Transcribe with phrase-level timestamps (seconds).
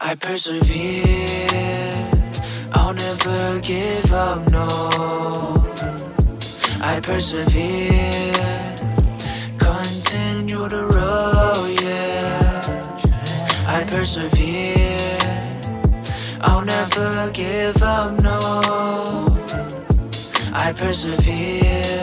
[0.00, 2.10] I persevere.
[2.72, 4.66] I'll never give up, no.
[6.80, 8.74] I persevere.
[9.58, 13.00] Continue to roll, yeah.
[13.66, 15.60] I persevere.
[16.40, 18.38] I'll never give up, no.
[20.54, 22.02] I persevere.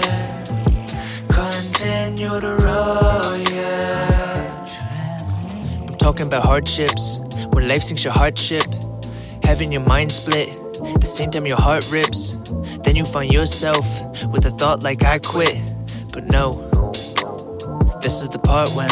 [1.30, 4.68] Continue to roll, yeah.
[5.88, 7.20] I'm talking about hardships.
[7.52, 8.63] When life sinks your hardship,
[9.44, 10.49] having your mind split.
[11.02, 12.35] The same time your heart rips.
[12.84, 13.85] Then you find yourself
[14.27, 15.57] with a thought like I quit.
[16.13, 16.54] But no,
[18.02, 18.90] this is the part when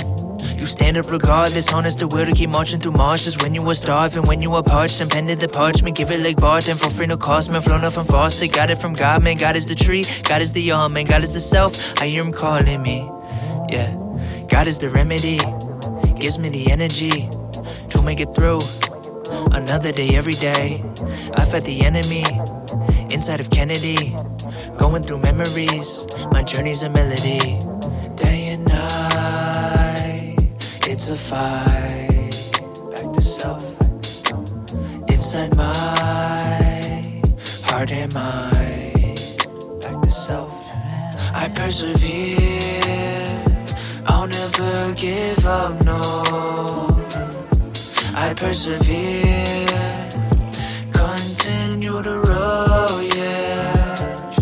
[0.60, 3.38] you stand up regardless, honest the will to keep marching through marshes.
[3.38, 6.38] When you were starving, when you were parched, and pended the parchment, give it like
[6.38, 7.62] Barton for free, no cost, man.
[7.62, 9.38] Flown up from faucet, got it from God, man.
[9.38, 11.06] God is the tree, God is the all, man.
[11.06, 12.02] God is the self.
[12.02, 13.10] I hear him calling me,
[13.70, 13.96] yeah.
[14.50, 15.38] God is the remedy,
[16.20, 17.30] gives me the energy
[17.98, 18.62] to make it through.
[19.52, 20.84] Another day, every day.
[21.34, 22.24] I fought the enemy
[23.14, 24.16] inside of Kennedy,
[24.78, 26.06] going through memories.
[26.32, 27.60] My journey's a melody.
[28.16, 30.36] Day and night,
[30.92, 32.36] it's a fight.
[32.94, 33.64] Back to self.
[35.14, 37.22] Inside my
[37.68, 39.20] heart and mind.
[39.82, 40.52] Back to self.
[41.42, 43.44] I persevere.
[44.06, 46.87] I'll never give up, no.
[48.38, 49.66] Persevere.
[50.94, 54.36] Continue to roll, yeah.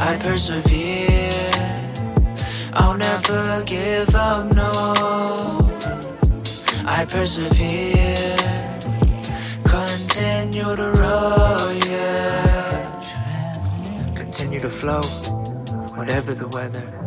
[0.00, 1.92] I persevere.
[2.72, 4.72] I'll never give up, no.
[6.86, 8.36] I persevere.
[9.64, 13.02] Continue to roll, yeah.
[14.16, 15.02] Continue to flow,
[15.94, 17.05] whatever the weather.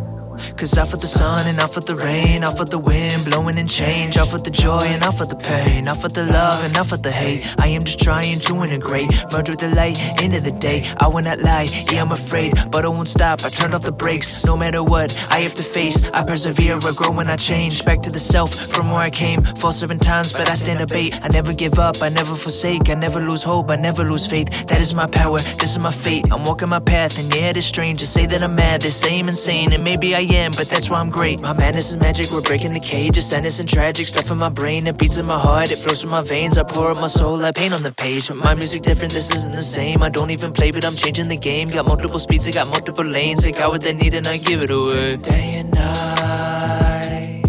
[0.58, 3.58] Cause I felt the sun and I felt the rain, I felt the wind blowing
[3.58, 6.64] and change, I felt the joy and I felt the pain, I felt the love
[6.64, 7.56] and I felt the hate.
[7.58, 10.86] I am just trying to integrate, merge with the light, end of the day.
[11.00, 13.44] I will not lie, yeah, I'm afraid, but I won't stop.
[13.44, 16.10] I turned off the brakes, no matter what I have to face.
[16.14, 17.86] I persevere, I grow when I change.
[17.86, 20.88] Back to the self from where I came, fall seven times, but I stand a
[20.88, 21.20] bait.
[21.24, 24.68] I never give up, I never forsake, I never lose hope, I never lose faith.
[24.68, 26.26] That is my power, this is my fate.
[26.32, 28.84] I'm walking my path, and yeah, it is strange to say that I'm mad.
[28.84, 31.40] Say I'm insane, and maybe I am, but that's why I'm great.
[31.40, 33.18] My madness is magic, we're breaking the cage.
[33.18, 34.88] It's sadness and tragic stuff in my brain.
[34.88, 36.58] It beats in my heart, it flows through my veins.
[36.58, 38.32] I pour out my soul, I paint on the page.
[38.32, 40.04] My music different, this isn't the same.
[40.04, 41.70] I don't even play, but I'm changing the game.
[41.70, 43.46] Got multiple speeds, I got multiple lanes.
[43.46, 45.18] I got what they need, and I give it away.
[45.18, 47.44] Day and night,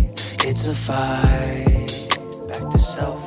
[0.45, 2.09] it's a fight.
[2.49, 3.21] Back to self.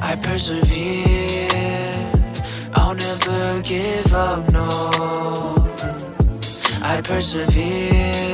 [0.00, 2.12] I persevere.
[2.74, 4.68] I'll never give up, no.
[6.82, 8.25] I persevere.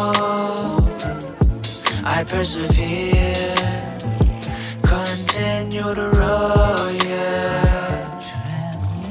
[2.04, 3.98] I persevere.
[4.82, 5.92] Continue
[7.04, 8.20] yeah.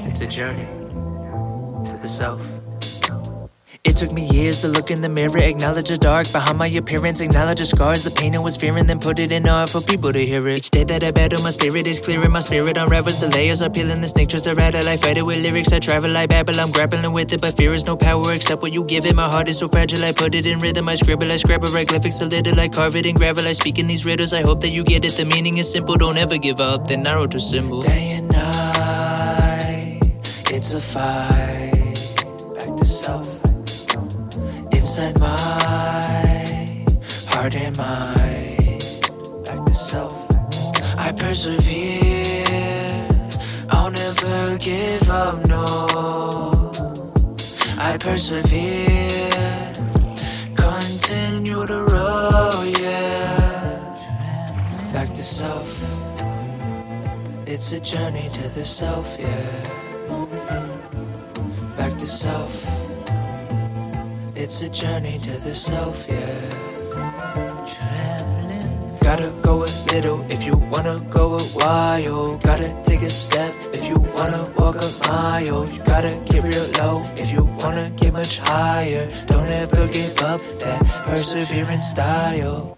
[0.07, 0.67] It's a journey
[1.89, 2.54] to the self.
[3.95, 7.21] It took me years to look in the mirror, acknowledge the dark behind my appearance,
[7.21, 10.11] acknowledge the scars, the pain I was fearing, then put it in art for people
[10.11, 10.57] to hear it.
[10.57, 13.69] Each day that I battle, my spirit is clearing, my spirit unravels, the layers are
[13.69, 16.59] peeling, the snake tries to rattle, I fight it with lyrics, I travel, I babble,
[16.59, 19.15] I'm grappling with it, but fear is no power except what you give it.
[19.15, 22.19] My heart is so fragile, I put it in rhythm, I scribble, I scrabble, hieroglyphics
[22.19, 24.71] a little, I carve it in gravel, I speak in these riddles, I hope that
[24.71, 27.81] you get it, the meaning is simple, don't ever give up, then narrow to symbol.
[27.81, 30.01] Day and night,
[30.51, 31.44] it's a fight.
[34.97, 36.85] Inside my
[37.27, 38.79] heart and mind.
[39.43, 40.15] Back to self.
[40.97, 42.45] I persevere.
[43.71, 46.71] I'll never give up, no.
[47.77, 49.73] I persevere.
[50.55, 53.99] Continue to roll, yeah.
[54.93, 55.83] Back to self.
[57.45, 59.61] It's a journey to the self, yeah.
[61.75, 62.74] Back to self.
[64.45, 67.65] It's a journey to the self, yeah.
[67.65, 68.99] Traveling.
[69.01, 72.37] Gotta go a little if you wanna go a while.
[72.37, 75.65] Gotta take a step if you wanna walk a mile.
[75.67, 79.09] You gotta get real low if you wanna get much higher.
[79.25, 82.74] Don't ever give up that perseverance style.